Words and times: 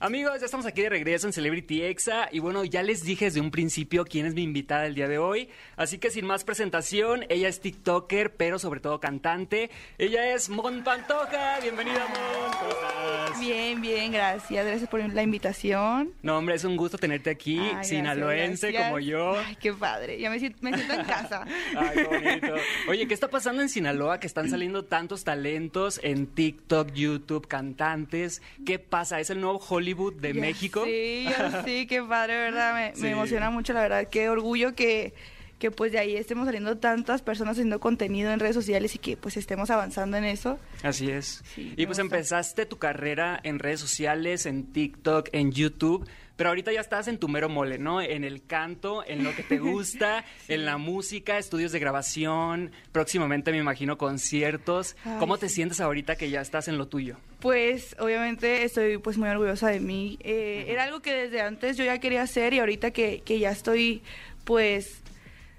Amigos, 0.00 0.38
ya 0.38 0.44
estamos 0.44 0.64
aquí 0.64 0.82
de 0.82 0.90
regreso 0.90 1.26
en 1.26 1.32
Celebrity 1.32 1.82
Exa 1.82 2.28
y 2.30 2.38
bueno, 2.38 2.62
ya 2.62 2.84
les 2.84 3.02
dije 3.02 3.24
desde 3.24 3.40
un 3.40 3.50
principio 3.50 4.04
quién 4.04 4.26
es 4.26 4.34
mi 4.34 4.44
invitada 4.44 4.86
el 4.86 4.94
día 4.94 5.08
de 5.08 5.18
hoy, 5.18 5.48
así 5.74 5.98
que 5.98 6.12
sin 6.12 6.24
más 6.24 6.44
presentación, 6.44 7.24
ella 7.28 7.48
es 7.48 7.58
TikToker, 7.58 8.36
pero 8.36 8.60
sobre 8.60 8.78
todo 8.78 9.00
cantante. 9.00 9.72
Ella 9.98 10.32
es 10.32 10.50
Mon 10.50 10.84
Pantoja. 10.84 11.58
Bienvenida, 11.60 12.06
Mon. 12.06 12.52
¿Cómo 12.52 12.70
estás? 12.70 13.40
Bien, 13.40 13.80
bien, 13.80 14.12
gracias. 14.12 14.64
Gracias 14.64 14.88
por 14.88 15.00
la 15.00 15.20
invitación. 15.20 16.12
No, 16.22 16.38
hombre, 16.38 16.54
es 16.54 16.62
un 16.62 16.76
gusto 16.76 16.96
tenerte 16.96 17.30
aquí, 17.30 17.58
Ay, 17.58 17.84
sinaloense 17.84 18.70
gracias, 18.70 18.90
como 18.90 19.00
yo. 19.00 19.36
Ay, 19.36 19.56
qué 19.56 19.72
padre. 19.72 20.20
Ya 20.20 20.30
me 20.30 20.38
siento, 20.38 20.58
me 20.60 20.74
siento 20.74 20.94
en 20.94 21.06
casa. 21.06 21.44
Ay, 21.76 21.90
qué 21.94 22.04
bonito. 22.04 22.54
Oye, 22.88 23.08
¿qué 23.08 23.14
está 23.14 23.26
pasando 23.26 23.62
en 23.62 23.68
Sinaloa? 23.68 24.20
Que 24.20 24.28
están 24.28 24.48
saliendo 24.48 24.84
tantos 24.84 25.24
talentos 25.24 25.98
en 26.04 26.28
TikTok, 26.28 26.92
YouTube, 26.92 27.48
cantantes. 27.48 28.42
¿Qué 28.64 28.78
pasa? 28.78 29.18
¿Es 29.18 29.30
el 29.30 29.40
nuevo 29.40 29.58
Hollywood 29.58 29.87
de 29.94 30.32
Ya 30.34 30.40
México? 30.40 30.84
Sí, 30.84 31.26
sí, 31.64 31.86
qué 31.86 32.02
padre, 32.02 32.36
¿verdad? 32.36 32.74
Me, 32.74 32.94
Sí. 32.94 33.02
me 33.02 33.10
emociona 33.12 33.50
mucho, 33.50 33.72
la 33.72 33.80
verdad. 33.82 34.08
Qué 34.10 34.28
orgullo 34.28 34.74
que, 34.74 35.14
que 35.58 35.70
pues 35.70 35.90
de 35.92 35.98
ahí 35.98 36.16
estemos 36.16 36.46
saliendo 36.46 36.78
tantas 36.78 37.22
personas 37.22 37.52
haciendo 37.52 37.80
contenido 37.80 38.30
en 38.32 38.38
redes 38.40 38.54
sociales 38.54 38.94
y 38.94 38.98
que 38.98 39.16
pues 39.16 39.36
estemos 39.36 39.70
avanzando 39.70 40.16
en 40.16 40.24
eso. 40.24 40.58
Así 40.82 41.10
es. 41.10 41.42
Sí, 41.54 41.72
y 41.76 41.86
pues 41.86 41.98
gusta. 41.98 42.02
empezaste 42.02 42.66
tu 42.66 42.78
carrera 42.78 43.40
en 43.42 43.58
redes 43.58 43.80
sociales, 43.80 44.46
en 44.46 44.72
TikTok, 44.72 45.28
en 45.32 45.50
YouTube, 45.52 46.08
pero 46.36 46.50
ahorita 46.50 46.70
ya 46.72 46.80
estás 46.80 47.08
en 47.08 47.18
tu 47.18 47.26
mero 47.26 47.48
mole, 47.48 47.78
¿no? 47.78 48.00
En 48.00 48.22
el 48.22 48.46
canto, 48.46 49.02
en 49.04 49.24
lo 49.24 49.34
que 49.34 49.42
te 49.42 49.58
gusta, 49.58 50.24
en 50.46 50.64
la 50.64 50.78
música, 50.78 51.36
estudios 51.38 51.72
de 51.72 51.80
grabación, 51.80 52.70
próximamente 52.92 53.50
me 53.50 53.58
imagino 53.58 53.98
conciertos. 53.98 54.94
Ay, 55.04 55.16
¿Cómo 55.18 55.38
te 55.38 55.48
sientes 55.48 55.80
ahorita 55.80 56.14
que 56.14 56.30
ya 56.30 56.40
estás 56.40 56.68
en 56.68 56.78
lo 56.78 56.86
tuyo? 56.86 57.16
Pues 57.40 57.94
obviamente 58.00 58.64
estoy 58.64 58.98
pues 58.98 59.16
muy 59.16 59.28
orgullosa 59.28 59.68
de 59.68 59.80
mí. 59.80 60.18
Eh, 60.22 60.66
Era 60.68 60.84
algo 60.84 61.00
que 61.00 61.14
desde 61.14 61.40
antes 61.40 61.76
yo 61.76 61.84
ya 61.84 61.98
quería 61.98 62.22
hacer 62.22 62.52
y 62.52 62.58
ahorita 62.58 62.90
que, 62.90 63.20
que 63.24 63.38
ya 63.38 63.50
estoy 63.50 64.02
pues 64.44 65.02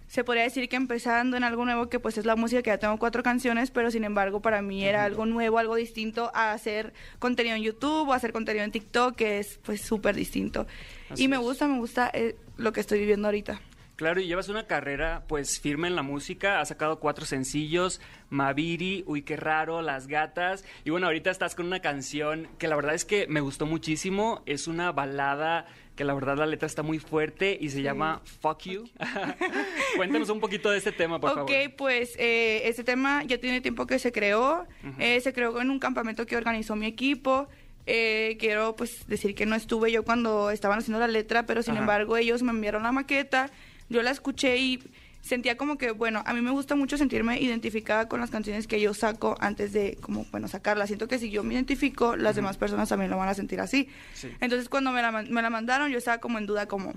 se 0.08 0.24
podría 0.24 0.44
decir 0.44 0.68
que 0.68 0.76
empezando 0.76 1.38
en 1.38 1.44
algo 1.44 1.64
nuevo 1.66 1.88
que 1.88 2.00
pues 2.00 2.18
es 2.18 2.26
la 2.26 2.36
música 2.36 2.64
que 2.64 2.72
ya 2.72 2.80
tengo 2.80 2.98
cuatro 2.98 3.22
canciones 3.22 3.70
pero 3.70 3.92
sin 3.92 4.04
embargo 4.04 4.42
para 4.42 4.62
mí 4.64 4.84
era 4.84 5.04
algo 5.04 5.28
nuevo 5.28 5.60
algo 5.60 5.76
distinto 5.76 6.32
a 6.34 6.52
hacer 6.52 6.94
contenido 7.20 7.56
en 7.56 7.62
YouTube 7.62 8.10
o 8.10 8.14
hacer 8.14 8.34
contenido 8.34 8.66
en 8.66 8.72
TikTok 8.72 9.16
que 9.16 9.40
es 9.40 9.60
pues 9.64 9.82
súper 9.82 10.16
distinto. 10.16 10.66
Así 11.10 11.24
y 11.24 11.28
me 11.28 11.38
gusta 11.38 11.68
me 11.68 11.78
gusta 11.78 12.10
eh, 12.14 12.36
lo 12.58 12.74
que 12.74 12.82
estoy 12.82 13.00
viviendo 13.00 13.28
ahorita 13.28 13.62
Claro, 14.00 14.22
y 14.22 14.28
llevas 14.28 14.48
una 14.48 14.66
carrera 14.66 15.24
pues 15.28 15.60
firme 15.60 15.90
en 15.90 15.96
la 15.98 16.04
música, 16.04 16.62
has 16.62 16.70
sacado 16.70 17.02
cuatro 17.02 17.26
sencillos, 17.26 18.00
Maviri, 18.30 19.04
Uy, 19.06 19.24
qué 19.24 19.36
raro, 19.36 19.82
Las 19.82 20.08
Gatas, 20.08 20.64
y 20.86 20.90
bueno, 20.90 21.08
ahorita 21.08 21.30
estás 21.30 21.54
con 21.54 21.66
una 21.66 21.82
canción 21.82 22.48
que 22.58 22.70
la 22.70 22.78
verdad 22.78 22.96
es 22.96 23.04
que 23.04 23.28
me 23.28 23.42
gustó 23.42 23.66
muchísimo, 23.66 24.42
es 24.46 24.70
una 24.70 24.94
balada 24.94 25.66
que 25.98 26.06
la 26.06 26.14
verdad 26.14 26.38
la 26.38 26.46
letra 26.46 26.66
está 26.66 26.82
muy 26.82 27.00
fuerte 27.00 27.58
y 27.60 27.72
se 27.72 27.82
llama 27.82 28.22
Fuck 28.40 28.62
You. 28.68 28.90
Cuéntanos 29.98 30.30
un 30.30 30.40
poquito 30.40 30.72
de 30.72 30.78
este 30.78 30.94
tema, 30.94 31.20
por 31.20 31.32
ok, 31.32 31.36
favor. 31.36 31.76
pues 31.78 32.16
eh, 32.18 32.62
este 32.70 32.86
tema 32.86 33.26
ya 33.26 33.38
tiene 33.38 33.60
tiempo 33.60 33.86
que 33.86 34.00
se 34.00 34.14
creó. 34.14 34.66
Eh, 34.98 35.20
se 35.20 35.34
creó 35.34 35.60
en 35.60 35.70
un 35.70 35.78
campamento 35.78 36.26
que 36.26 36.38
organizó 36.38 36.78
mi 36.78 36.86
equipo. 36.86 37.50
Eh, 37.86 38.38
quiero 38.40 38.78
pues 38.78 39.06
decir 39.10 39.36
que 39.36 39.46
no 39.46 39.58
estuve 39.58 39.92
yo 39.92 40.06
cuando 40.06 40.52
estaban 40.52 40.80
haciendo 40.80 41.00
la 41.02 41.10
letra, 41.10 41.46
pero 41.46 41.64
sin 41.64 41.74
Ajá. 41.74 41.82
embargo 41.82 42.16
ellos 42.16 42.44
me 42.44 42.52
enviaron 42.52 42.84
la 42.84 42.94
maqueta. 42.94 43.52
Yo 43.90 44.02
la 44.02 44.12
escuché 44.12 44.58
y 44.58 44.80
sentía 45.22 45.58
como 45.58 45.78
que, 45.78 45.92
bueno, 45.92 46.24
a 46.26 46.34
mí 46.34 46.42
me 46.42 46.52
gusta 46.52 46.76
mucho 46.76 46.98
sentirme 46.98 47.40
identificada 47.40 48.08
con 48.08 48.20
las 48.20 48.30
canciones 48.30 48.68
que 48.68 48.80
yo 48.80 48.94
saco 48.94 49.36
antes 49.40 49.74
de, 49.74 49.98
como, 50.02 50.26
bueno, 50.32 50.48
sacarlas. 50.48 50.88
Siento 50.88 51.08
que 51.08 51.20
si 51.20 51.30
yo 51.30 51.44
me 51.44 51.54
identifico, 51.54 52.16
las 52.16 52.36
demás 52.36 52.58
personas 52.58 52.90
también 52.90 53.12
lo 53.12 53.18
van 53.18 53.30
a 53.30 53.34
sentir 53.34 53.60
así. 53.60 53.90
Sí. 54.14 54.30
Entonces 54.40 54.70
cuando 54.70 54.92
me 54.92 55.02
la, 55.02 55.12
me 55.12 55.42
la 55.42 55.50
mandaron, 55.50 55.92
yo 55.92 55.98
estaba 55.98 56.20
como 56.20 56.38
en 56.38 56.46
duda, 56.46 56.68
como, 56.68 56.94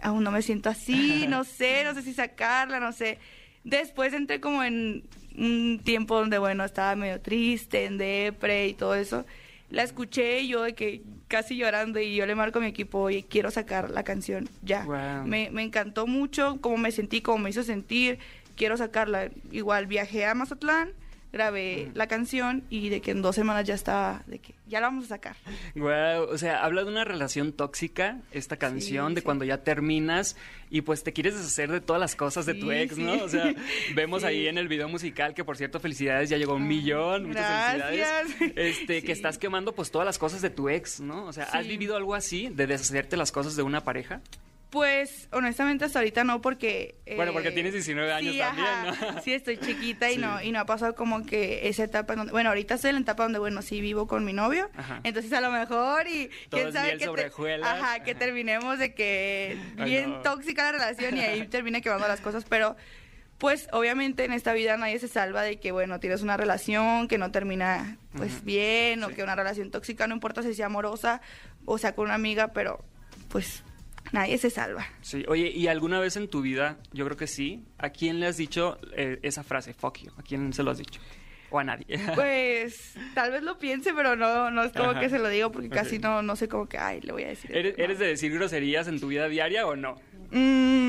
aún 0.00 0.24
no 0.24 0.30
me 0.30 0.42
siento 0.42 0.70
así, 0.70 1.26
no 1.28 1.44
sé, 1.44 1.84
no 1.84 1.94
sé 1.94 2.02
si 2.02 2.14
sacarla, 2.14 2.80
no 2.80 2.92
sé. 2.92 3.18
Después 3.64 4.12
entré 4.14 4.40
como 4.40 4.62
en 4.62 5.04
un 5.36 5.80
tiempo 5.84 6.18
donde, 6.18 6.38
bueno, 6.38 6.64
estaba 6.64 6.96
medio 6.96 7.20
triste, 7.20 7.84
en 7.84 7.98
depre 7.98 8.68
y 8.68 8.74
todo 8.74 8.94
eso. 8.94 9.26
La 9.70 9.82
escuché 9.82 10.46
yo 10.46 10.62
de 10.62 10.74
que 10.74 11.02
casi 11.28 11.56
llorando 11.56 12.00
y 12.00 12.16
yo 12.16 12.26
le 12.26 12.34
marco 12.34 12.58
a 12.58 12.62
mi 12.62 12.68
equipo, 12.68 13.00
oye, 13.00 13.24
quiero 13.28 13.50
sacar 13.50 13.90
la 13.90 14.02
canción 14.02 14.48
ya. 14.62 14.84
Me, 15.26 15.50
me 15.50 15.62
encantó 15.62 16.06
mucho 16.06 16.58
cómo 16.60 16.78
me 16.78 16.90
sentí, 16.90 17.20
cómo 17.20 17.38
me 17.38 17.50
hizo 17.50 17.62
sentir, 17.62 18.18
quiero 18.56 18.76
sacarla. 18.76 19.30
Igual 19.52 19.86
viajé 19.86 20.24
a 20.24 20.34
Mazatlán, 20.34 20.92
grabé 21.32 21.90
la 21.94 22.06
canción 22.06 22.64
y 22.70 22.88
de 22.88 23.00
que 23.00 23.10
en 23.10 23.20
dos 23.22 23.34
semanas 23.36 23.64
ya 23.66 23.74
estaba, 23.74 24.22
de 24.26 24.38
que 24.38 24.54
ya 24.66 24.80
la 24.80 24.86
vamos 24.88 25.04
a 25.06 25.08
sacar. 25.08 25.36
Wow, 25.74 26.24
o 26.30 26.38
sea, 26.38 26.64
habla 26.64 26.84
de 26.84 26.88
una 26.90 27.04
relación 27.04 27.52
tóxica, 27.52 28.18
esta 28.32 28.56
canción, 28.56 29.08
Sí, 29.10 29.14
de 29.16 29.20
sí. 29.20 29.24
cuando 29.24 29.44
ya 29.44 29.58
terminas 29.64 30.36
y 30.70 30.82
pues 30.82 31.02
te 31.02 31.12
quieres 31.12 31.36
deshacer 31.36 31.70
de 31.70 31.80
todas 31.80 32.00
las 32.00 32.14
cosas 32.16 32.46
de 32.46 32.54
tu 32.54 32.70
ex, 32.72 32.98
¿no? 32.98 33.22
O 33.22 33.28
sea, 33.28 33.54
vemos 33.94 34.24
ahí 34.24 34.46
en 34.46 34.58
el 34.58 34.68
video 34.68 34.88
musical 34.88 35.34
que 35.34 35.44
por 35.44 35.56
cierto, 35.56 35.80
felicidades, 35.80 36.28
ya 36.30 36.36
llegó 36.36 36.54
un 36.54 36.62
Ay, 36.62 36.68
millón, 36.68 37.26
muchas 37.28 37.74
gracias. 37.76 38.32
felicidades. 38.34 38.52
Este, 38.56 39.02
que 39.02 39.12
estás 39.12 39.38
quemando 39.38 39.74
pues 39.74 39.90
todas 39.90 40.06
las 40.06 40.18
cosas 40.18 40.42
de 40.42 40.50
tu 40.50 40.68
ex, 40.68 41.00
¿no? 41.00 41.24
O 41.26 41.32
sea, 41.32 41.44
¿has 41.44 41.66
vivido 41.66 41.96
algo 41.96 42.14
así 42.14 42.48
de 42.48 42.66
deshacerte 42.66 43.16
las 43.16 43.32
cosas 43.32 43.56
de 43.56 43.62
una 43.62 43.84
pareja? 43.84 44.20
Pues 44.70 45.28
honestamente 45.32 45.86
hasta 45.86 45.98
ahorita 46.00 46.24
no 46.24 46.42
porque... 46.42 46.96
Bueno, 47.16 47.32
porque 47.32 47.50
tienes 47.52 47.72
19 47.72 48.12
años 48.12 48.34
sí, 48.34 48.38
también, 48.38 48.66
ajá. 48.66 49.12
¿no? 49.12 49.22
Sí, 49.22 49.32
estoy 49.32 49.56
chiquita 49.56 50.10
y 50.10 50.14
Sí. 50.16 50.20
no 50.20 50.42
y 50.42 50.52
no 50.52 50.60
ha 50.60 50.66
pasado 50.66 50.94
como 50.94 51.24
que 51.24 51.68
esa 51.68 51.84
etapa 51.84 52.12
en 52.12 52.18
donde... 52.18 52.32
Bueno, 52.32 52.50
ahorita 52.50 52.74
estoy 52.74 52.90
en 52.90 52.96
la 52.96 53.00
etapa 53.02 53.22
donde, 53.22 53.38
bueno, 53.38 53.62
sí 53.62 53.80
vivo 53.80 54.06
con 54.06 54.26
mi 54.26 54.34
novio, 54.34 54.68
Ajá. 54.76 55.00
entonces 55.04 55.32
a 55.32 55.40
lo 55.40 55.50
mejor 55.50 56.06
y... 56.06 56.28
Todo 56.50 56.68
es 56.68 56.74
miel 56.74 56.98
que 56.98 57.08
te-. 57.08 57.62
Ajá, 57.64 58.02
que 58.02 58.14
terminemos 58.14 58.78
de 58.78 58.92
que 58.92 59.58
bien 59.84 60.10
no. 60.10 60.20
tóxica 60.20 60.64
la 60.64 60.72
relación 60.72 61.16
y 61.16 61.20
ahí 61.20 61.46
termine 61.50 61.80
quemando 61.80 62.06
las 62.06 62.20
cosas, 62.20 62.44
pero... 62.48 62.76
Pues 63.38 63.68
obviamente 63.70 64.24
en 64.24 64.32
esta 64.32 64.52
vida 64.52 64.76
nadie 64.76 64.98
se 64.98 65.06
salva 65.06 65.42
de 65.42 65.60
que, 65.60 65.70
bueno, 65.70 66.00
tienes 66.00 66.22
una 66.22 66.36
relación 66.36 67.06
que 67.06 67.18
no 67.18 67.30
termina 67.30 67.96
pues 68.16 68.44
bien 68.44 69.04
o 69.04 69.10
que 69.10 69.22
una 69.22 69.36
relación 69.36 69.70
tóxica, 69.70 70.08
no 70.08 70.14
importa 70.14 70.42
si 70.42 70.54
sea 70.54 70.66
amorosa 70.66 71.20
o 71.64 71.78
sea 71.78 71.94
con 71.94 72.06
una 72.06 72.14
amiga, 72.14 72.48
pero 72.48 72.84
pues 73.28 73.62
nadie 74.12 74.38
se 74.38 74.50
salva. 74.50 74.86
Sí, 75.00 75.24
oye, 75.28 75.50
¿y 75.50 75.66
alguna 75.68 76.00
vez 76.00 76.16
en 76.16 76.28
tu 76.28 76.42
vida, 76.42 76.78
yo 76.92 77.04
creo 77.04 77.16
que 77.16 77.26
sí, 77.26 77.64
a 77.78 77.90
quién 77.90 78.20
le 78.20 78.26
has 78.26 78.36
dicho 78.36 78.78
eh, 78.96 79.18
esa 79.22 79.42
frase, 79.42 79.74
fuck 79.74 79.98
you? 79.98 80.10
¿A 80.16 80.22
quién 80.22 80.52
se 80.52 80.62
lo 80.62 80.70
has 80.70 80.78
dicho? 80.78 81.00
¿O 81.50 81.58
a 81.58 81.64
nadie? 81.64 81.86
Pues 82.14 82.94
tal 83.14 83.30
vez 83.32 83.42
lo 83.42 83.58
piense, 83.58 83.92
pero 83.94 84.16
no, 84.16 84.50
no 84.50 84.62
es 84.62 84.72
como 84.72 84.90
Ajá. 84.90 85.00
que 85.00 85.08
se 85.08 85.18
lo 85.18 85.28
digo 85.28 85.50
porque 85.50 85.70
casi 85.70 85.98
no, 85.98 86.22
no 86.22 86.36
sé 86.36 86.48
como 86.48 86.68
que, 86.68 86.78
ay, 86.78 87.00
le 87.00 87.12
voy 87.12 87.24
a 87.24 87.28
decir. 87.28 87.54
¿Eres, 87.54 87.74
eres 87.78 87.98
de 87.98 88.06
decir 88.06 88.32
groserías 88.32 88.86
en 88.88 89.00
tu 89.00 89.08
vida 89.08 89.28
diaria 89.28 89.66
o 89.66 89.74
no? 89.76 89.96
Mm, 90.30 90.87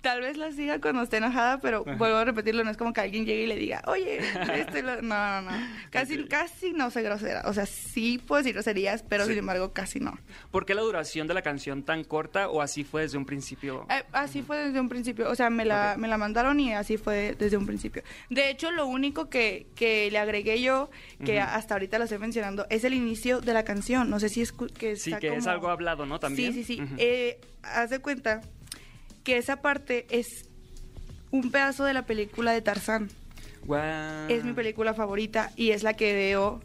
tal 0.00 0.20
vez 0.20 0.36
las 0.36 0.56
diga 0.56 0.80
cuando 0.80 1.02
esté 1.02 1.16
enojada, 1.18 1.58
pero 1.60 1.82
Ajá. 1.86 1.96
vuelvo 1.96 2.16
a 2.18 2.24
repetirlo, 2.24 2.62
no 2.64 2.70
es 2.70 2.76
como 2.76 2.92
que 2.92 3.00
alguien 3.00 3.26
llegue 3.26 3.42
y 3.42 3.46
le 3.46 3.56
diga, 3.56 3.82
oye, 3.86 4.18
esto 4.54 4.78
y 4.78 4.82
lo-". 4.82 5.02
No, 5.02 5.42
no, 5.42 5.50
no. 5.50 5.56
Casi, 5.90 6.24
casi 6.24 6.72
no 6.72 6.90
soy 6.90 7.02
grosera. 7.02 7.42
O 7.46 7.52
sea, 7.52 7.66
sí 7.66 8.18
puedo 8.18 8.38
decir 8.42 8.54
groserías, 8.54 9.02
pero 9.02 9.24
Sí. 9.24 9.30
sin 9.30 9.38
embargo 9.40 9.72
casi 9.72 10.00
no. 10.00 10.18
¿Por 10.50 10.66
qué 10.66 10.74
la 10.74 10.82
duración 10.82 11.26
de 11.26 11.34
la 11.34 11.42
canción 11.42 11.82
tan 11.82 12.04
corta 12.04 12.48
o 12.48 12.60
así 12.62 12.84
fue 12.84 13.02
desde 13.02 13.18
un 13.18 13.24
principio? 13.26 13.86
Eh, 13.90 14.04
así 14.12 14.42
fue 14.42 14.56
desde 14.58 14.80
un 14.80 14.88
principio, 14.88 15.28
o 15.30 15.34
sea, 15.34 15.50
me 15.50 15.64
la, 15.64 15.96
me 15.98 16.08
la 16.08 16.18
mandaron 16.18 16.60
y 16.60 16.72
así 16.74 16.96
fue 16.96 17.34
desde 17.38 17.56
un 17.56 17.66
principio. 17.66 18.02
De 18.30 18.50
hecho, 18.50 18.70
lo 18.70 18.86
único 18.86 19.28
que, 19.30 19.66
que 19.74 20.10
le 20.10 20.18
agregué 20.18 20.60
yo, 20.62 20.90
que 21.24 21.40
hasta 21.40 21.74
ahorita 21.74 21.98
lo 21.98 22.04
estoy 22.04 22.18
mencionando, 22.18 22.66
es 22.70 22.84
el 22.84 22.94
inicio 22.94 23.40
de 23.40 23.52
la 23.54 23.64
canción. 23.64 24.10
No 24.10 24.20
sé 24.20 24.28
si 24.28 24.42
es 24.42 24.52
que 24.52 24.96
sí, 24.96 25.10
está 25.10 25.20
que 25.20 25.34
es 25.34 25.46
algo 25.46 25.68
hablado, 25.68 26.06
¿no? 26.06 26.20
También. 26.20 26.52
Sí, 26.52 26.64
sí, 26.64 26.76
sí. 26.76 26.82
Eh, 26.98 27.40
haz 27.62 27.90
de 27.90 27.98
cuenta 28.00 28.40
que 29.28 29.36
esa 29.36 29.60
parte 29.60 30.06
es 30.08 30.48
un 31.30 31.50
pedazo 31.50 31.84
de 31.84 31.92
la 31.92 32.06
película 32.06 32.50
de 32.52 32.62
Tarzán. 32.62 33.10
Es 34.30 34.42
mi 34.42 34.54
película 34.54 34.94
favorita 34.94 35.52
y 35.54 35.72
es 35.72 35.82
la 35.82 35.92
que 35.92 36.14
veo 36.14 36.62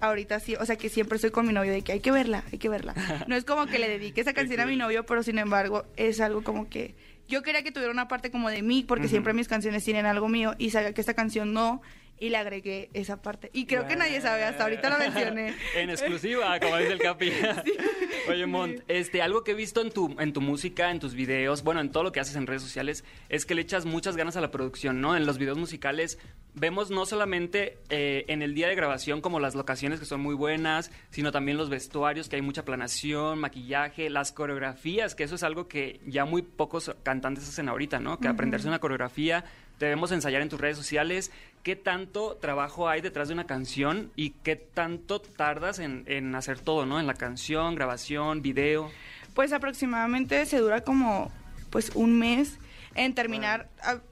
ahorita 0.00 0.38
sí, 0.38 0.54
o 0.54 0.64
sea 0.64 0.76
que 0.76 0.90
siempre 0.90 1.16
estoy 1.16 1.32
con 1.32 1.44
mi 1.44 1.52
novio 1.52 1.72
de 1.72 1.82
que 1.82 1.90
hay 1.90 1.98
que 1.98 2.12
verla, 2.12 2.44
hay 2.52 2.58
que 2.58 2.68
verla. 2.68 2.94
No 3.26 3.34
es 3.34 3.44
como 3.44 3.66
que 3.66 3.80
le 3.80 3.88
dedique 3.88 4.20
esa 4.20 4.32
canción 4.34 4.60
a 4.60 4.66
mi 4.66 4.76
novio, 4.76 5.06
pero 5.06 5.24
sin 5.24 5.38
embargo 5.38 5.86
es 5.96 6.20
algo 6.20 6.44
como 6.44 6.68
que 6.68 6.94
yo 7.26 7.42
quería 7.42 7.64
que 7.64 7.72
tuviera 7.72 7.90
una 7.92 8.06
parte 8.06 8.30
como 8.30 8.48
de 8.48 8.62
mí, 8.62 8.84
porque 8.86 9.08
siempre 9.08 9.32
mis 9.32 9.48
canciones 9.48 9.82
tienen 9.82 10.06
algo 10.06 10.28
mío 10.28 10.54
y 10.56 10.70
sabía 10.70 10.94
que 10.94 11.00
esta 11.00 11.14
canción 11.14 11.52
no 11.52 11.82
y 12.20 12.28
le 12.30 12.36
agregué 12.36 12.90
esa 12.94 13.22
parte. 13.22 13.50
Y 13.52 13.66
creo 13.66 13.86
que 13.86 13.96
nadie 13.96 14.20
sabe, 14.20 14.44
hasta 14.44 14.64
ahorita 14.64 14.90
lo 14.90 14.98
mencioné. 14.98 15.54
en 15.76 15.90
exclusiva, 15.90 16.58
como 16.60 16.76
dice 16.76 16.92
el 16.92 16.98
Capi. 16.98 17.32
Oye, 18.28 18.46
Mont, 18.46 18.80
este, 18.88 19.22
algo 19.22 19.44
que 19.44 19.52
he 19.52 19.54
visto 19.54 19.80
en 19.80 19.90
tu, 19.90 20.14
en 20.18 20.32
tu 20.32 20.40
música, 20.40 20.90
en 20.90 21.00
tus 21.00 21.14
videos, 21.14 21.62
bueno, 21.62 21.80
en 21.80 21.90
todo 21.90 22.02
lo 22.02 22.12
que 22.12 22.20
haces 22.20 22.36
en 22.36 22.46
redes 22.46 22.62
sociales, 22.62 23.04
es 23.28 23.46
que 23.46 23.54
le 23.54 23.62
echas 23.62 23.86
muchas 23.86 24.16
ganas 24.16 24.36
a 24.36 24.40
la 24.40 24.50
producción, 24.50 25.00
¿no? 25.00 25.16
En 25.16 25.26
los 25.26 25.38
videos 25.38 25.58
musicales 25.58 26.18
vemos 26.54 26.90
no 26.90 27.06
solamente 27.06 27.78
eh, 27.88 28.24
en 28.28 28.42
el 28.42 28.54
día 28.54 28.68
de 28.68 28.74
grabación 28.74 29.20
como 29.20 29.40
las 29.40 29.54
locaciones 29.54 30.00
que 30.00 30.06
son 30.06 30.20
muy 30.20 30.34
buenas, 30.34 30.90
sino 31.10 31.32
también 31.32 31.56
los 31.56 31.70
vestuarios, 31.70 32.28
que 32.28 32.36
hay 32.36 32.42
mucha 32.42 32.64
planación, 32.64 33.38
maquillaje, 33.38 34.10
las 34.10 34.32
coreografías, 34.32 35.14
que 35.14 35.24
eso 35.24 35.36
es 35.36 35.42
algo 35.42 35.68
que 35.68 36.00
ya 36.06 36.24
muy 36.24 36.42
pocos 36.42 36.94
cantantes 37.02 37.48
hacen 37.48 37.68
ahorita, 37.68 38.00
¿no? 38.00 38.18
Que 38.18 38.28
aprenderse 38.28 38.68
una 38.68 38.80
coreografía 38.80 39.44
debemos 39.78 40.12
ensayar 40.12 40.42
en 40.42 40.48
tus 40.48 40.60
redes 40.60 40.76
sociales. 40.76 41.30
¿Qué 41.62 41.76
tanto 41.76 42.36
trabajo 42.36 42.88
hay 42.88 43.00
detrás 43.00 43.28
de 43.28 43.34
una 43.34 43.46
canción 43.46 44.10
y 44.16 44.30
qué 44.30 44.56
tanto 44.56 45.20
tardas 45.20 45.78
en, 45.78 46.04
en 46.06 46.34
hacer 46.34 46.60
todo, 46.60 46.86
¿no? 46.86 47.00
En 47.00 47.06
la 47.06 47.14
canción, 47.14 47.74
grabación, 47.74 48.42
video. 48.42 48.90
Pues 49.34 49.52
aproximadamente 49.52 50.44
se 50.46 50.58
dura 50.58 50.82
como 50.82 51.30
pues 51.70 51.90
un 51.94 52.18
mes 52.18 52.58
en 52.94 53.14
terminar 53.14 53.68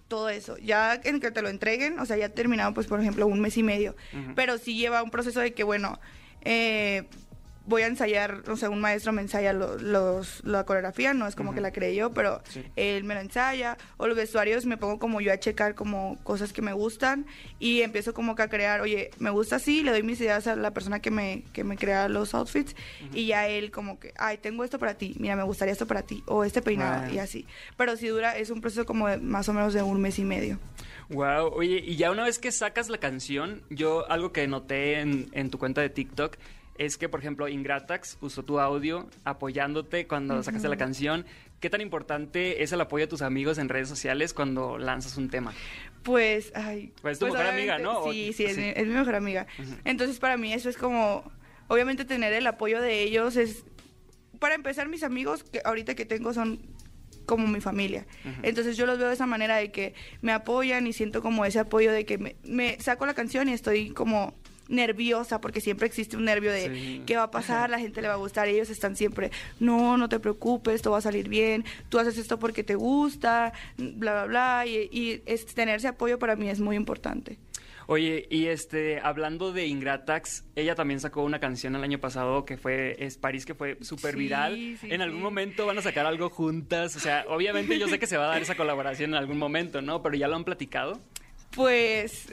todo 0.09 0.29
eso. 0.29 0.57
Ya 0.59 1.01
en 1.03 1.21
que 1.21 1.31
te 1.31 1.43
lo 1.43 1.49
entreguen, 1.49 1.99
o 1.99 2.07
sea, 2.07 2.17
ya 2.17 2.29
terminado 2.29 2.73
pues 2.75 2.87
por 2.87 3.01
ejemplo 3.01 3.27
un 3.27 3.41
mes 3.41 3.57
y 3.57 3.63
medio. 3.63 3.97
Pero 4.35 4.59
sí 4.59 4.77
lleva 4.77 5.03
un 5.03 5.11
proceso 5.11 5.41
de 5.41 5.55
que, 5.55 5.65
bueno, 5.65 5.99
eh, 6.43 7.09
voy 7.67 7.83
a 7.83 7.87
ensayar, 7.87 8.43
o 8.49 8.57
sea, 8.57 8.71
un 8.71 8.81
maestro 8.81 9.13
me 9.13 9.23
ensaya 9.23 9.53
los, 9.53 10.45
la 10.45 10.65
coreografía, 10.65 11.15
no 11.15 11.27
es 11.27 11.35
como 11.35 11.55
que 11.55 11.61
la 11.61 11.73
creé 11.73 11.95
yo, 11.95 12.13
pero 12.13 12.43
él 12.77 13.05
me 13.05 13.15
la 13.15 13.21
ensaya, 13.21 13.77
o 13.97 14.07
los 14.07 14.17
vestuarios 14.17 14.67
me 14.67 14.77
pongo 14.77 14.99
como 14.99 15.21
yo 15.21 15.33
a 15.33 15.39
checar 15.39 15.75
como 15.75 16.17
cosas 16.23 16.53
que 16.53 16.63
me 16.63 16.73
gustan 16.73 17.27
y 17.59 17.83
empiezo 17.83 18.15
como 18.15 18.37
que 18.37 18.43
a 18.43 18.49
crear, 18.49 18.81
oye, 18.81 19.11
me 19.19 19.31
gusta 19.31 19.57
así, 19.57 19.83
le 19.83 19.91
doy 19.91 20.03
mis 20.03 20.21
ideas 20.21 20.47
a 20.47 20.57
la 20.57 20.73
persona 20.73 21.01
que 21.01 21.11
me, 21.11 21.43
que 21.53 21.65
me 21.65 21.77
crea 21.77 22.09
los 22.09 22.35
outfits 22.35 22.77
y 23.13 23.27
ya 23.27 23.49
él 23.49 23.71
como 23.71 23.99
que, 23.99 24.15
ay, 24.17 24.39
tengo 24.39 24.65
esto 24.65 24.79
para 24.79 24.95
ti, 24.95 25.17
mira, 25.19 25.35
me 25.37 25.43
gustaría 25.43 25.73
esto 25.73 25.87
para 25.87 26.03
ti, 26.03 26.23
o 26.27 26.45
este 26.45 26.63
peinado 26.63 27.13
y 27.13 27.19
así. 27.19 27.47
Pero 27.77 27.97
si 27.97 28.09
dura, 28.09 28.37
es 28.37 28.51
un 28.51 28.61
proceso 28.61 28.87
como 28.87 29.09
de 29.09 29.19
más 29.19 29.49
o 29.49 29.53
menos 29.53 29.75
de 29.75 29.83
un 29.83 30.01
mes 30.01 30.19
y 30.19 30.25
medio. 30.25 30.59
Wow, 31.09 31.53
oye, 31.55 31.83
y 31.85 31.97
ya 31.97 32.11
una 32.11 32.25
vez 32.25 32.39
que 32.39 32.51
sacas 32.51 32.89
la 32.89 32.99
canción, 32.99 33.63
yo 33.71 34.11
algo 34.11 34.33
que 34.33 34.47
noté 34.49 35.01
en, 35.01 35.29
en 35.33 35.51
tu 35.51 35.59
cuenta 35.59 35.81
de 35.81 35.89
TikTok 35.89 36.37
es 36.79 36.97
que, 36.97 37.09
por 37.09 37.21
ejemplo, 37.21 37.49
Ingratax 37.49 38.19
usó 38.21 38.45
tu 38.45 38.61
audio 38.61 39.09
apoyándote 39.25 40.07
cuando 40.07 40.43
sacaste 40.43 40.69
la 40.69 40.77
canción. 40.77 41.27
¿Qué 41.61 41.71
tan 41.71 41.81
importante 41.81 42.63
es 42.63 42.73
el 42.73 42.81
apoyo 42.81 43.05
de 43.05 43.09
tus 43.09 43.23
amigos 43.23 43.59
en 43.59 43.69
redes 43.69 43.89
sociales 43.89 44.35
cuando 44.35 44.79
lanzas 44.79 45.17
un 45.17 45.31
tema? 45.31 45.53
Pues, 46.03 46.53
ay. 46.55 46.93
Pues 47.01 47.15
es 47.15 47.19
tu 47.19 47.27
mejor 47.27 47.47
amiga, 47.47 47.79
¿no? 47.79 48.11
Sí, 48.11 48.33
sí, 48.33 48.45
es, 48.45 48.57
Mi, 48.57 48.69
es, 48.69 48.87
Mi, 48.87 48.95
mejor 48.95 49.15
amiga. 49.15 49.47
Entonces, 49.85 50.19
para 50.19 50.37
mí 50.37 50.53
eso 50.53 50.69
es 50.69 50.77
como, 50.77 51.31
obviamente 51.69 52.05
tener 52.05 52.33
el 52.33 52.47
apoyo 52.47 52.81
de 52.81 53.03
ellos 53.03 53.37
es, 53.37 53.65
para 54.39 54.55
empezar, 54.55 54.89
mis 54.89 55.03
amigos 55.03 55.45
que 55.45 55.63
ahorita 55.65 55.95
que 55.95 56.05
tengo 56.05 56.33
son 56.35 56.61
como 57.27 57.47
mi 57.49 57.61
familia. 57.61 58.07
Entonces 58.43 58.77
yo 58.77 58.87
los 58.87 58.99
veo 58.99 59.09
de 59.09 59.15
esa 59.15 59.27
manera 59.27 59.57
de 59.57 59.73
que 59.73 59.95
me 60.23 60.33
apoyan 60.33 60.87
y 60.87 60.93
siento 60.93 61.23
como 61.23 61.45
ese 61.45 61.59
apoyo 61.59 61.93
de 61.93 62.07
que 62.07 62.19
me, 62.19 62.37
me 62.45 62.81
saco 62.81 63.05
la 63.05 63.15
canción 63.15 63.49
y 63.49 63.53
estoy 63.53 63.91
como 63.91 64.35
nerviosa 64.69 65.41
porque 65.41 65.61
siempre 65.61 65.87
existe 65.87 66.17
un 66.17 66.25
nervio 66.25 66.53
de 66.53 67.03
qué 67.07 67.17
va 67.17 67.25
a 67.25 67.31
pasar, 67.31 67.71
la 67.71 67.79
gente 67.79 68.03
le 68.03 68.09
va 68.09 68.15
a 68.15 68.19
gustar, 68.19 68.49
ellos 68.49 68.71
están 68.71 68.97
siempre, 68.97 69.31
no, 69.61 69.97
no 69.97 70.09
te 70.09 70.19
preocupes, 70.21 70.83
todo 70.83 70.93
va 70.93 70.99
a 70.99 71.03
salir 71.03 71.29
bien, 71.29 71.65
tú 71.89 71.99
haces 71.99 72.19
esto 72.19 72.39
porque 72.39 72.65
te 72.65 72.75
gusta, 72.75 73.53
bla, 73.77 74.13
bla, 74.13 74.27
bla, 74.27 74.67
y, 74.67 74.89
y 74.91 75.23
es, 75.27 75.47
tener 75.47 75.77
ese 75.77 75.89
apoyo 75.89 76.19
para 76.19 76.37
mí 76.37 76.49
es 76.49 76.61
muy 76.61 76.77
importante. 76.77 77.39
Oye, 77.89 78.27
y 78.31 78.47
este, 78.47 78.99
hablando 79.01 79.53
de 79.53 79.67
Ingratax, 79.69 80.45
ella 80.57 80.75
también 80.75 80.99
sacó 80.99 81.23
una 81.23 81.39
canción 81.39 81.77
el 81.77 81.85
año 81.85 82.01
pasado 82.01 82.45
que 82.45 82.57
fue 82.57 82.97
Es 82.99 83.17
París, 83.17 83.47
que 83.47 83.55
fue 83.55 83.79
súper 83.81 84.17
viral. 84.17 84.77
en 84.83 85.03
algún 85.03 85.23
momento 85.23 85.67
van 85.67 85.79
a 85.79 85.83
sacar 85.83 86.05
algo 86.05 86.29
juntas. 86.29 86.97
O 86.97 87.01
sea, 87.01 87.25
obviamente 87.29 87.79
yo 87.79 87.87
sé 87.87 88.01
que 88.01 88.09
se 88.09 88.17
va 88.17 88.25
a 88.25 88.29
dar 88.29 88.43
esa 88.43 88.57
colaboración 88.57 89.11
en 89.11 89.17
algún 89.17 89.39
momento, 89.39 89.83
¿no? 89.83 90.03
Pero 90.03 90.17
ya 90.17 90.27
lo 90.27 90.35
han 90.35 90.43
platicado. 90.43 91.01
Pues... 91.51 92.29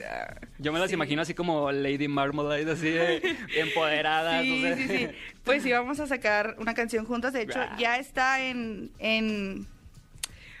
Yo 0.58 0.72
me 0.72 0.78
las 0.78 0.92
imagino 0.92 1.22
así 1.22 1.34
como 1.34 1.72
Lady 1.72 2.08
Marmalade, 2.08 2.70
así 2.70 2.90
de 2.90 3.36
empoderadas. 3.56 4.42
Sí, 4.42 4.74
sí, 4.76 4.88
sí. 4.88 5.08
Pues 5.44 5.62
sí, 5.62 5.72
vamos 5.72 6.00
a 6.00 6.06
sacar 6.06 6.56
una 6.58 6.74
canción 6.74 7.06
juntas. 7.06 7.32
De 7.32 7.42
hecho, 7.42 7.60
ya 7.78 7.96
está 7.96 8.44
en... 8.44 8.90
en 8.98 9.66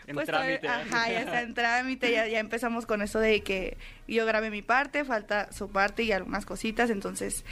en 0.06 0.14
pues 0.14 0.26
trámite. 0.26 0.68
Ajá, 0.68 1.10
ya 1.10 1.20
está 1.20 1.42
en 1.42 1.54
trámite, 1.54 2.12
ya, 2.12 2.26
ya 2.26 2.38
empezamos 2.38 2.86
con 2.86 3.02
eso 3.02 3.20
de 3.20 3.42
que 3.42 3.76
yo 4.06 4.26
grabé 4.26 4.50
mi 4.50 4.62
parte, 4.62 5.04
falta 5.04 5.50
su 5.52 5.70
parte 5.70 6.02
y 6.02 6.12
algunas 6.12 6.44
cositas, 6.44 6.90
entonces 6.90 7.44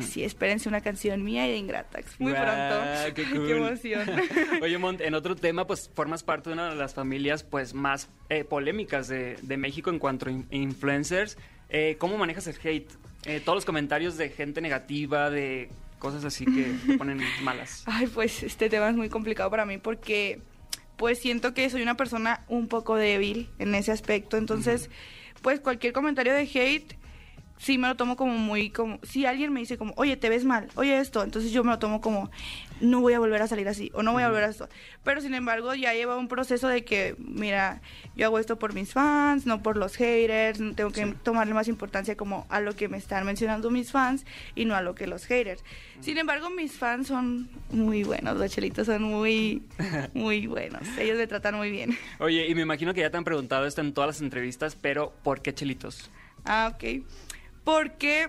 sí, 0.00 0.24
espérense 0.24 0.68
una 0.68 0.80
canción 0.80 1.22
mía 1.24 1.46
y 1.46 1.52
de 1.52 1.56
Ingratax. 1.56 2.20
Muy 2.20 2.32
pronto. 2.32 2.80
Qué, 3.14 3.24
cool. 3.30 3.46
qué 3.46 3.56
emoción. 3.56 4.10
Oye, 4.62 4.78
Mont, 4.78 5.00
en 5.00 5.14
otro 5.14 5.36
tema, 5.36 5.66
pues 5.66 5.90
formas 5.94 6.22
parte 6.22 6.50
de 6.50 6.54
una 6.54 6.70
de 6.70 6.76
las 6.76 6.94
familias 6.94 7.42
pues 7.42 7.74
más 7.74 8.08
eh, 8.28 8.44
polémicas 8.44 9.08
de, 9.08 9.36
de, 9.42 9.56
México 9.56 9.90
en 9.90 9.98
cuanto 9.98 10.26
a 10.26 10.32
influencers. 10.50 11.36
Eh, 11.68 11.96
¿Cómo 11.98 12.16
manejas 12.18 12.46
el 12.46 12.56
hate? 12.62 12.90
Eh, 13.24 13.40
todos 13.44 13.56
los 13.56 13.64
comentarios 13.64 14.16
de 14.16 14.28
gente 14.28 14.60
negativa, 14.60 15.30
de 15.30 15.68
cosas 15.98 16.24
así 16.24 16.44
que 16.44 16.74
te 16.86 16.96
ponen 16.98 17.20
malas. 17.42 17.82
Ay, 17.86 18.06
pues 18.06 18.42
este 18.42 18.68
tema 18.68 18.88
es 18.88 18.96
muy 18.96 19.08
complicado 19.08 19.50
para 19.50 19.66
mí 19.66 19.78
porque 19.78 20.40
pues 20.96 21.18
siento 21.18 21.54
que 21.54 21.68
soy 21.70 21.82
una 21.82 21.96
persona 21.96 22.44
un 22.48 22.68
poco 22.68 22.96
débil 22.96 23.48
en 23.58 23.74
ese 23.74 23.92
aspecto. 23.92 24.36
Entonces, 24.36 24.90
pues 25.42 25.60
cualquier 25.60 25.92
comentario 25.92 26.32
de 26.32 26.42
hate 26.42 26.96
sí 27.58 27.78
me 27.78 27.88
lo 27.88 27.96
tomo 27.96 28.16
como 28.16 28.32
muy 28.32 28.70
como 28.70 28.98
si 29.02 29.26
alguien 29.26 29.52
me 29.52 29.60
dice 29.60 29.78
como 29.78 29.94
oye 29.96 30.16
te 30.16 30.28
ves 30.28 30.44
mal 30.44 30.68
oye 30.74 30.98
esto 30.98 31.22
entonces 31.22 31.52
yo 31.52 31.64
me 31.64 31.70
lo 31.70 31.78
tomo 31.78 32.00
como 32.00 32.30
no 32.80 33.00
voy 33.00 33.14
a 33.14 33.18
volver 33.18 33.40
a 33.40 33.46
salir 33.46 33.68
así 33.68 33.90
o 33.94 34.02
no 34.02 34.12
voy 34.12 34.22
a 34.22 34.28
volver 34.28 34.44
a 34.44 34.48
esto 34.48 34.68
pero 35.02 35.20
sin 35.20 35.34
embargo 35.34 35.74
ya 35.74 35.94
lleva 35.94 36.16
un 36.16 36.28
proceso 36.28 36.68
de 36.68 36.84
que 36.84 37.16
mira 37.18 37.80
yo 38.14 38.26
hago 38.26 38.38
esto 38.38 38.58
por 38.58 38.74
mis 38.74 38.92
fans 38.92 39.46
no 39.46 39.62
por 39.62 39.76
los 39.76 39.96
haters 39.96 40.58
tengo 40.74 40.90
que 40.90 41.06
tomarle 41.22 41.54
más 41.54 41.68
importancia 41.68 42.16
como 42.16 42.46
a 42.50 42.60
lo 42.60 42.76
que 42.76 42.88
me 42.88 42.98
están 42.98 43.24
mencionando 43.24 43.70
mis 43.70 43.90
fans 43.90 44.26
y 44.54 44.66
no 44.66 44.74
a 44.74 44.82
lo 44.82 44.94
que 44.94 45.06
los 45.06 45.24
haters 45.24 45.64
sin 46.00 46.18
embargo 46.18 46.50
mis 46.50 46.72
fans 46.72 47.08
son 47.08 47.48
muy 47.70 48.04
buenos 48.04 48.36
los 48.36 48.50
chelitos 48.50 48.86
son 48.86 49.02
muy 49.02 49.62
muy 50.14 50.46
buenos 50.46 50.82
ellos 50.98 51.16
me 51.16 51.26
tratan 51.26 51.54
muy 51.54 51.70
bien. 51.70 51.96
Oye 52.18 52.46
y 52.46 52.54
me 52.54 52.62
imagino 52.62 52.92
que 52.92 53.00
ya 53.00 53.10
te 53.10 53.16
han 53.16 53.24
preguntado 53.24 53.66
esto 53.66 53.80
en 53.80 53.94
todas 53.94 54.08
las 54.08 54.20
entrevistas 54.20 54.76
pero 54.76 55.14
¿por 55.22 55.40
qué 55.40 55.54
chelitos? 55.54 56.10
Ah, 56.44 56.72
ok 56.74 57.02
porque 57.66 58.28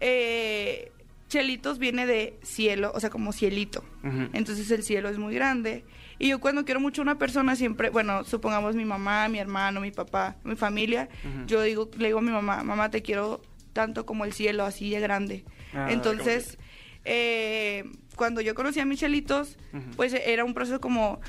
eh, 0.00 0.90
Chelitos 1.28 1.78
viene 1.78 2.06
de 2.06 2.38
cielo, 2.42 2.90
o 2.94 3.00
sea, 3.00 3.10
como 3.10 3.34
cielito. 3.34 3.84
Entonces 4.32 4.70
el 4.70 4.82
cielo 4.82 5.10
es 5.10 5.18
muy 5.18 5.34
grande. 5.34 5.84
Y 6.18 6.28
yo 6.28 6.40
cuando 6.40 6.64
quiero 6.64 6.80
mucho 6.80 7.02
a 7.02 7.04
una 7.04 7.18
persona 7.18 7.54
siempre, 7.54 7.90
bueno, 7.90 8.24
supongamos 8.24 8.74
mi 8.76 8.86
mamá, 8.86 9.28
mi 9.28 9.40
hermano, 9.40 9.82
mi 9.82 9.90
papá, 9.90 10.36
mi 10.42 10.56
familia, 10.56 11.10
yo 11.46 11.60
digo, 11.60 11.90
le 11.98 12.06
digo 12.06 12.20
a 12.20 12.22
mi 12.22 12.30
mamá, 12.30 12.64
mamá, 12.64 12.90
te 12.90 13.02
quiero 13.02 13.42
tanto 13.74 14.06
como 14.06 14.24
el 14.24 14.32
cielo, 14.32 14.64
así 14.64 14.88
de 14.88 15.00
grande. 15.00 15.44
Ah, 15.74 15.88
Entonces, 15.90 16.56
eh, 17.04 17.84
cuando 18.16 18.40
yo 18.40 18.54
conocí 18.54 18.80
a 18.80 18.86
mis 18.86 19.00
chelitos, 19.00 19.58
pues 19.96 20.14
era 20.14 20.46
un 20.46 20.54
proceso 20.54 20.80
como 20.80 21.20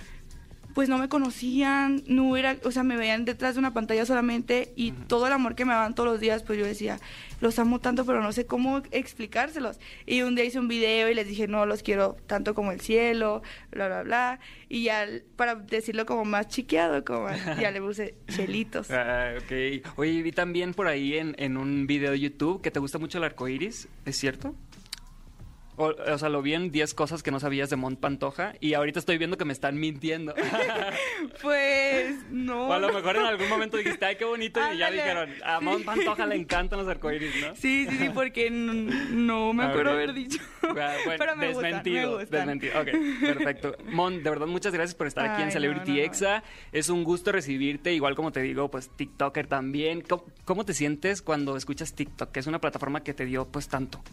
pues 0.74 0.88
no 0.90 0.98
me 0.98 1.10
conocían, 1.10 2.04
no 2.08 2.38
era, 2.38 2.58
o 2.64 2.72
sea, 2.72 2.84
me 2.84 2.96
veían 2.96 3.26
detrás 3.26 3.56
de 3.56 3.60
una 3.60 3.74
pantalla 3.74 4.06
solamente 4.06 4.72
y 4.76 4.92
todo 4.92 5.28
el 5.28 5.34
amor 5.34 5.56
que 5.56 5.66
me 5.66 5.74
daban 5.74 5.96
todos 5.96 6.10
los 6.10 6.20
días, 6.20 6.44
pues 6.44 6.60
yo 6.60 6.66
decía, 6.66 7.00
los 7.42 7.58
amo 7.60 7.80
tanto, 7.80 8.06
pero 8.06 8.22
no 8.22 8.32
sé 8.32 8.46
cómo 8.46 8.82
explicárselos. 8.92 9.80
Y 10.06 10.22
un 10.22 10.36
día 10.36 10.46
hice 10.46 10.60
un 10.60 10.68
video 10.68 11.10
y 11.10 11.14
les 11.14 11.28
dije, 11.28 11.48
no, 11.48 11.66
los 11.66 11.84
quiero 11.84 12.18
tanto 12.28 12.54
como 12.54 12.72
el 12.72 12.82
cielo, 12.82 13.42
bla, 13.72 13.88
bla, 13.88 14.04
bla. 14.04 14.40
Y 14.68 14.84
ya, 14.84 15.08
para 15.36 15.56
decirlo 15.56 16.06
como 16.06 16.26
más 16.26 16.48
chiqueado, 16.48 17.04
como 17.04 17.28
ya 17.60 17.72
le 17.72 17.82
puse 17.82 18.16
chelitos. 18.28 18.92
Ah, 18.92 19.34
ok. 19.38 19.98
Oye, 19.98 20.22
vi 20.22 20.32
también 20.32 20.74
por 20.74 20.88
ahí 20.88 21.18
en, 21.18 21.36
en 21.40 21.58
un 21.58 21.88
video 21.88 22.12
de 22.12 22.20
YouTube 22.20 22.62
que 22.62 22.72
te 22.72 22.80
gusta 22.80 23.00
mucho 23.00 23.18
el 23.18 23.24
arco 23.24 23.48
iris, 23.48 23.88
¿es 24.06 24.18
cierto? 24.18 24.56
O, 25.82 26.18
sea, 26.18 26.28
lo 26.28 26.42
vi 26.42 26.56
en 26.56 26.74
10 26.74 26.94
cosas 26.94 27.24
que 27.24 27.32
no 27.32 27.40
sabías 27.40 27.70
de 27.70 27.78
Mont 27.78 28.02
Pantoja 28.02 28.54
y 28.60 28.74
ahorita 28.74 29.00
estoy 29.00 29.18
viendo 29.18 29.38
que 29.38 29.46
me 29.46 29.54
están 29.54 29.80
mintiendo. 29.80 30.36
pues 31.42 32.18
no. 32.30 32.68
O 32.68 32.74
a 32.74 32.80
lo 32.80 32.92
mejor 32.92 33.16
en 33.16 33.26
algún 33.26 33.48
momento 33.48 33.78
dijiste, 33.78 34.06
ay, 34.06 34.18
qué 34.18 34.26
bonito, 34.26 34.60
y 34.74 34.78
ya 34.78 34.92
dijeron, 34.92 35.30
a 35.42 35.62
Mont 35.62 35.86
Pantoja 35.86 36.26
le 36.26 36.36
encantan 36.36 36.80
los 36.80 36.88
arcoíris, 36.90 37.34
¿no? 37.40 37.56
Sí, 37.56 37.88
sí, 37.90 37.98
sí, 37.98 38.10
porque 38.14 38.52
no, 38.52 39.54
me 39.54 39.64
acuerdo 39.64 39.92
haber 39.92 40.12
dicho. 40.12 40.40
Bueno, 40.62 40.92
Pero 41.18 41.38
me 41.38 41.48
desmentido, 41.48 42.18
desmentido. 42.18 42.82
Ok, 42.82 42.90
perfecto. 43.22 43.78
Mont, 43.86 44.22
de 44.22 44.30
verdad, 44.30 44.48
muchas 44.48 44.74
gracias 44.74 44.96
por 44.96 45.08
estar 45.08 45.26
aquí 45.28 45.44
en 45.44 45.52
Celebrity 45.54 46.02
Exa. 46.02 46.44
Es 46.74 46.90
un 46.90 47.06
gusto 47.06 47.32
recibirte, 47.32 47.94
igual 47.94 48.16
como 48.16 48.34
te 48.34 48.42
digo, 48.42 48.70
pues 48.70 48.90
TikToker 48.90 49.48
también. 49.48 50.02
¿Cómo, 50.02 50.26
¿Cómo 50.44 50.66
te 50.66 50.74
sientes 50.74 51.22
cuando 51.22 51.56
escuchas 51.56 51.94
TikTok? 51.94 52.34
Que 52.34 52.42
es 52.42 52.48
una 52.48 52.60
plataforma 52.60 53.02
que 53.02 53.14
te 53.14 53.24
dio 53.24 53.48
pues 53.48 53.70
tanto. 53.70 54.04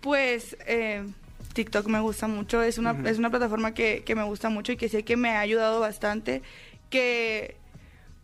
Pues 0.00 0.56
eh, 0.66 1.04
TikTok 1.52 1.86
me 1.88 2.00
gusta 2.00 2.26
mucho, 2.26 2.62
es 2.62 2.78
una, 2.78 2.96
es 3.08 3.18
una 3.18 3.30
plataforma 3.30 3.74
que, 3.74 4.02
que 4.04 4.14
me 4.14 4.22
gusta 4.24 4.48
mucho 4.48 4.72
y 4.72 4.76
que 4.76 4.88
sé 4.88 5.02
que 5.04 5.16
me 5.16 5.30
ha 5.30 5.40
ayudado 5.40 5.80
bastante, 5.80 6.42
que 6.88 7.56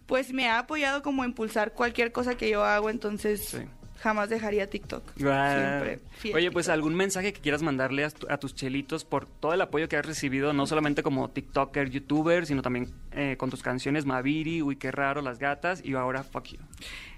pues 0.06 0.32
me 0.32 0.48
ha 0.48 0.60
apoyado 0.60 1.02
como 1.02 1.22
a 1.22 1.26
impulsar 1.26 1.72
cualquier 1.72 2.12
cosa 2.12 2.36
que 2.36 2.48
yo 2.48 2.64
hago, 2.64 2.88
entonces 2.90 3.56
jamás 4.00 4.28
dejaría 4.30 4.70
TikTok. 4.70 5.02
Guau. 5.18 5.58
Siempre 5.58 5.98
fiel 6.18 6.36
Oye, 6.36 6.50
pues 6.52 6.66
TikTok. 6.66 6.74
algún 6.74 6.94
mensaje 6.94 7.32
que 7.32 7.40
quieras 7.40 7.62
mandarle 7.62 8.04
a, 8.04 8.10
tu- 8.10 8.26
a 8.30 8.36
tus 8.38 8.54
chelitos 8.54 9.04
por 9.04 9.26
todo 9.26 9.52
el 9.52 9.60
apoyo 9.60 9.88
que 9.88 9.96
has 9.96 10.06
recibido, 10.06 10.52
no 10.52 10.66
solamente 10.66 11.02
como 11.02 11.28
TikToker, 11.30 11.90
YouTuber, 11.90 12.46
sino 12.46 12.62
también 12.62 12.92
eh, 13.12 13.36
con 13.36 13.50
tus 13.50 13.62
canciones 13.62 14.06
Maviri, 14.06 14.62
Uy, 14.62 14.76
qué 14.76 14.92
raro, 14.92 15.22
Las 15.22 15.38
Gatas 15.40 15.82
y 15.84 15.94
ahora 15.94 16.22
Fuck 16.22 16.44
You. 16.52 16.58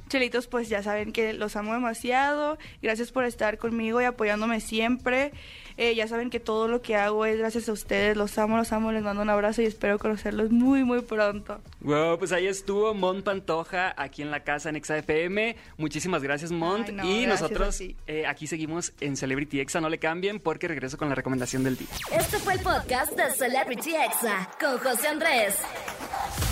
Chelitos, 0.08 0.46
pues 0.46 0.68
ya 0.68 0.82
saben 0.82 1.12
que 1.12 1.32
los 1.32 1.56
amo 1.56 1.74
demasiado. 1.74 2.58
Gracias 2.82 3.12
por 3.12 3.24
estar 3.24 3.58
conmigo 3.58 4.00
y 4.00 4.04
apoyándome 4.04 4.60
siempre. 4.60 5.32
Eh, 5.76 5.94
ya 5.94 6.08
saben 6.08 6.28
que 6.28 6.40
todo 6.40 6.66
lo 6.66 6.82
que 6.82 6.96
hago 6.96 7.24
es 7.24 7.38
gracias 7.38 7.68
a 7.68 7.72
ustedes. 7.72 8.16
Los 8.16 8.36
amo, 8.38 8.56
los 8.56 8.72
amo. 8.72 8.90
Les 8.90 9.02
mando 9.02 9.22
un 9.22 9.30
abrazo 9.30 9.62
y 9.62 9.66
espero 9.66 9.98
conocerlos 9.98 10.50
muy, 10.50 10.82
muy 10.82 11.02
pronto. 11.02 11.60
Wow, 11.80 12.18
pues 12.18 12.32
ahí 12.32 12.48
estuvo 12.48 12.94
Mont 12.94 13.24
Pantoja 13.24 13.94
aquí 13.96 14.22
en 14.22 14.32
la 14.32 14.40
casa 14.40 14.70
en 14.70 14.82
XAFM. 14.82 15.56
Muchísimas 15.76 16.22
gracias, 16.22 16.50
Mont. 16.50 16.88
Ay, 16.88 16.94
no, 16.94 17.04
y 17.04 17.22
gracias 17.22 17.42
nosotros 17.42 17.80
eh, 18.06 18.26
aquí 18.26 18.48
seguimos 18.48 18.92
en 19.00 19.16
Celebrity 19.16 19.60
Exa. 19.60 19.80
No 19.80 19.88
le 19.88 19.98
cambien 19.98 20.40
porque 20.40 20.66
regreso 20.66 20.98
con 20.98 21.08
la 21.08 21.14
recomendación 21.14 21.62
del 21.62 21.76
día. 21.76 21.88
Este 22.10 22.38
fue 22.38 22.54
el 22.54 22.60
podcast 22.60 23.12
de 23.12 23.30
Celebrity 23.30 23.94
Exa 23.94 24.50
con 24.58 24.78
José 24.78 25.08
Andrés. 25.08 25.54